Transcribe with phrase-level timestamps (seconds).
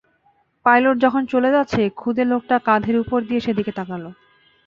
[0.65, 4.03] Pilot যখন চলে যাচ্ছে, খুদে লোকটা কাঁধের ওপর দিয়ে সেদিকে তাকাল।